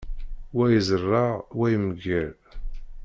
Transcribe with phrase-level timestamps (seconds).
[0.55, 2.29] Wa izerreε, wa imegger.